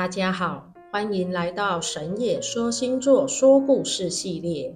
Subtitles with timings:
[0.00, 4.74] 大家好，欢迎来到神野说星座说故事系列。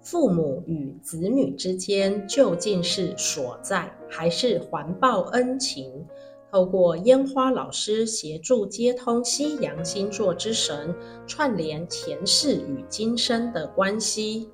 [0.00, 6.06] 父母与子女之间究竟是所在还是还报恩情？
[6.52, 10.94] 透过烟花老师协助接通西洋星座之神，
[11.26, 14.48] 串联前世与今生的关系。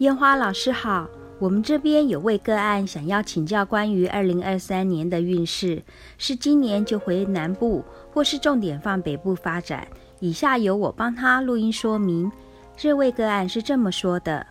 [0.00, 1.08] 烟花老师好，
[1.42, 5.82] 我们这边有位个案想要请教关于二零二三年的运势，
[6.16, 9.88] 是今年就回南部，或是重点放北部发展？
[10.20, 12.30] 以下由我帮他录音说明。
[12.76, 14.46] 这位个案是这么说的。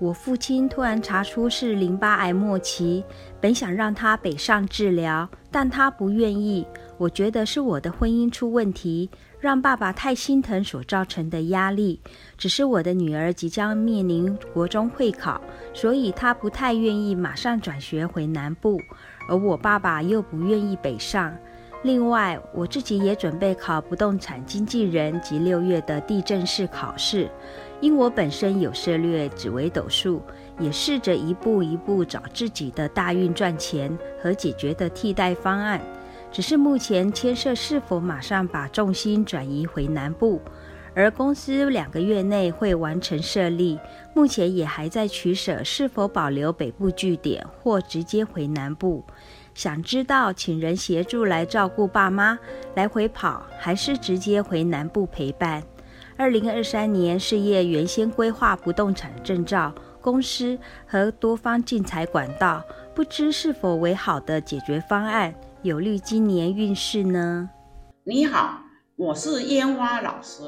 [0.00, 3.02] 我父亲突然查出是淋巴癌末期，
[3.40, 6.64] 本想让他北上治疗，但他不愿意。
[6.98, 12.00] 我觉得是我的婚姻出问题，让爸爸太心疼所造成的压力。
[12.36, 15.40] 只是我的女儿即将面临国中会考，
[15.74, 18.80] 所以他不太愿意马上转学回南部，
[19.28, 21.36] 而我爸爸又不愿意北上。
[21.82, 27.30] 另外，我自己也准备考不动产经纪人及六月的地政士考试。
[27.80, 30.20] 因我本身有涉略紫微斗数，
[30.58, 35.80] 也试着一步一步找自己的大运赚钱和解决的替代方案。
[36.32, 40.42] 只是目前牵涉是否马上把重心转移回南部，
[40.94, 43.78] 而公司两个月内会完成设立，
[44.12, 49.04] 目前也还在取舍是否保留北部据点或直接回南部。
[49.58, 52.38] 想知道请人协助来照顾爸妈，
[52.76, 55.60] 来回跑，还是直接回南部陪伴？
[56.16, 62.62] 二零二三年事业原先规划不动产证照、公司和多方进财管道，
[62.94, 67.50] 不知是否为好的解决方案，有利今年运势呢？
[68.04, 68.60] 你好，
[68.94, 70.44] 我是烟花老师。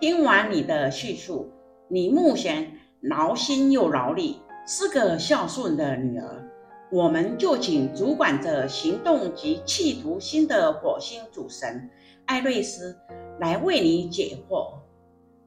[0.00, 1.52] 听完你的叙述，
[1.90, 6.50] 你目前劳心又劳力，是个孝顺的女儿。
[6.90, 11.90] 我们就请主管着行动及企图心的火星主神
[12.26, 12.96] 艾瑞斯
[13.40, 14.74] 来为你解惑。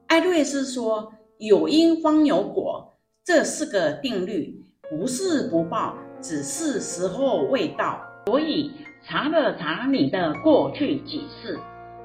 [0.08, 8.00] 艾瑞斯说：“有因方有果，这是个定律，不是不报，只是时候未到。
[8.26, 8.72] 所以
[9.06, 11.58] 查了查你的过去几世，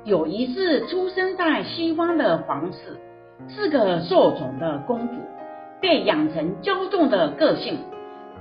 [0.06, 2.98] 有一次出生在西方的皇室，
[3.50, 5.14] 是个受宠的公主，
[5.82, 7.78] 被养成骄纵的个性，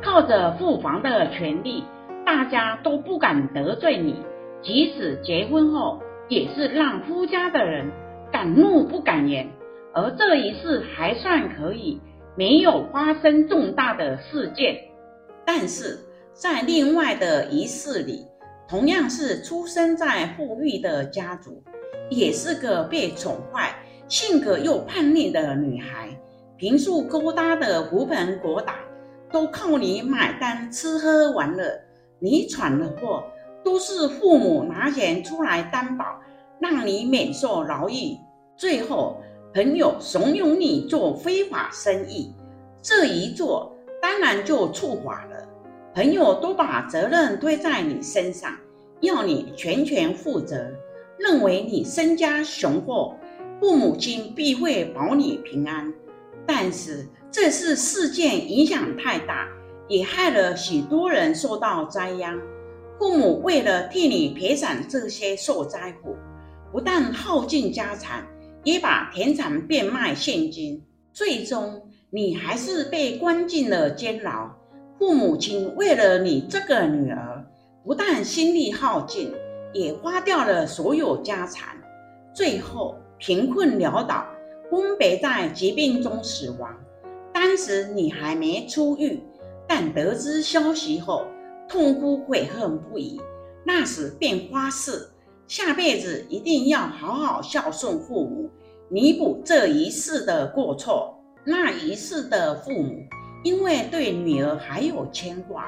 [0.03, 1.85] 靠着父皇的权力，
[2.27, 4.17] 大家都不敢得罪你，
[4.63, 7.91] 即使结婚后，也是让夫家的人。”
[8.33, 9.47] 敢怒不敢言，
[9.93, 12.01] 而这一世还算可以，
[12.35, 14.75] 没有发生重大的事件。
[15.45, 15.99] 但是
[16.33, 18.25] 在另外的一世里，
[18.67, 21.63] 同样是出生在富裕的家族，
[22.09, 23.69] 也是个被宠坏、
[24.09, 26.09] 性格又叛逆的女孩。
[26.57, 28.75] 平素勾搭的狐朋狗党，
[29.33, 31.73] 都靠你买单、吃喝玩乐。
[32.21, 33.25] 你闯的祸，
[33.65, 36.05] 都是父母拿钱出来担保。
[36.61, 38.17] 让你免受劳役，
[38.57, 39.21] 最后
[39.53, 42.33] 朋友怂恿你做非法生意，
[42.81, 45.49] 这一做当然就触法了。
[45.93, 48.57] 朋友都把责任推在你身上，
[49.01, 50.71] 要你全权负责，
[51.19, 53.17] 认为你身家雄厚，
[53.59, 55.93] 父母亲必会保你平安。
[56.47, 59.49] 但是这次事件影响太大，
[59.89, 62.41] 也害了许多人受到灾殃。
[62.99, 66.17] 父母为了替你赔偿这些受灾户。
[66.71, 68.27] 不但耗尽家产，
[68.65, 70.83] 也把田产变卖现金，
[71.13, 74.51] 最终你还是被关进了监牢。
[74.99, 77.45] 父母亲为了你这个女儿，
[77.85, 79.31] 不但心力耗尽，
[79.75, 81.77] 也花掉了所有家产，
[82.35, 84.25] 最后贫困潦倒，
[84.81, 86.75] 分别在疾病中死亡。
[87.33, 89.21] 当时你还没出狱，
[89.69, 91.27] 但得知消息后，
[91.69, 93.21] 痛哭悔恨不已。
[93.65, 95.09] 那时便发誓。
[95.49, 98.49] 下辈子一定要好好孝顺父母，
[98.89, 101.23] 弥补这一世的过错。
[101.45, 103.03] 那一世的父母
[103.45, 105.67] 因为对女儿还有牵挂，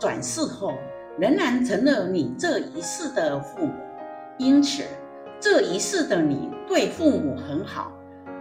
[0.00, 0.72] 转世后
[1.16, 3.72] 仍然成了你这一世的父母。
[4.38, 4.82] 因此，
[5.38, 7.92] 这一世的你对父母很好。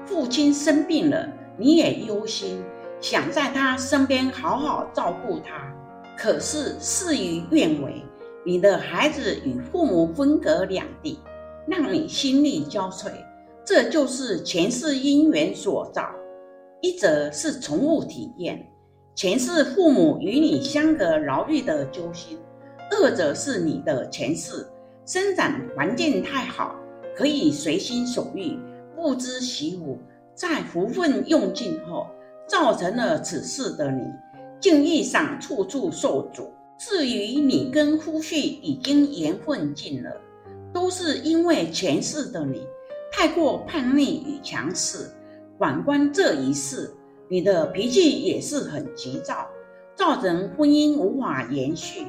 [0.09, 2.63] 父亲生病了，你也忧心，
[2.99, 5.71] 想在他身边好好照顾他。
[6.17, 8.03] 可是事与愿违。
[8.43, 11.19] 你的孩子与父母分隔两地，
[11.67, 13.11] 让你心力交瘁，
[13.63, 16.09] 这就是前世因缘所造。
[16.81, 18.65] 一则是宠物体验，
[19.13, 22.39] 前世父母与你相隔劳碌的揪心；
[22.89, 24.65] 二则是你的前世
[25.05, 26.73] 生长环境太好，
[27.15, 28.57] 可以随心所欲，
[29.01, 29.97] 不知习武，
[30.35, 32.07] 在福分用尽后，
[32.45, 34.01] 造成了此世的你
[34.59, 36.51] 境遇上处处受阻。
[36.77, 40.11] 至于你跟夫婿已经缘分尽了，
[40.73, 42.61] 都是因为前世的你
[43.09, 45.09] 太过叛逆与强势。
[45.57, 46.91] 反观这一世，
[47.29, 49.47] 你的脾气也是很急躁，
[49.95, 52.05] 造成婚姻无法延续。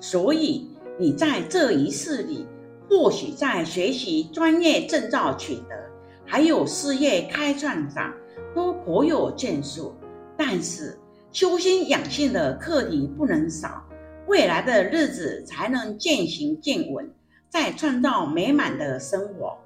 [0.00, 0.68] 所以
[0.98, 2.46] 你在这一世里，
[2.88, 5.91] 或许在学习专业证照取得，
[6.26, 8.12] 还有事业开创上，
[8.54, 9.94] 都颇有建树。
[10.36, 10.98] 但是
[11.30, 13.84] 修心养性的课题不能少，
[14.26, 17.10] 未来的日子才能渐行渐稳，
[17.48, 19.56] 再创造美满的生活。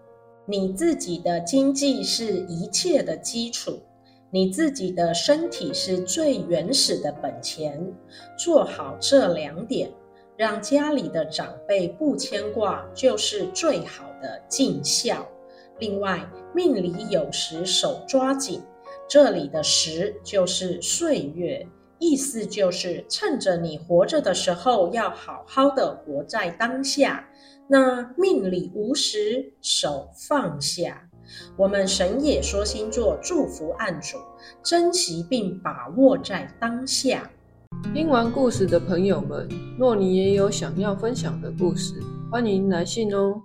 [0.45, 3.81] 你自己的经济是一切的基础，
[4.31, 7.85] 你自己的身体是最原始的本钱。
[8.39, 9.91] 做好这两点，
[10.37, 15.27] 让家里的长辈不牵挂，就是最好的尽孝。
[15.79, 18.63] 另外，命里有时手抓紧，
[19.07, 21.69] 这里的时就是岁月，
[21.99, 27.29] 意思就是趁着你活着的时候，要好好的活在当下。
[27.69, 31.03] 那命里无时，手放下。
[31.57, 34.17] 我们神也说星座祝福案主，
[34.63, 37.31] 珍惜并把握在当下。
[37.93, 39.47] 听完故事的朋友们，
[39.77, 42.01] 若你也有想要分享的故事，
[42.31, 43.43] 欢迎来信哦。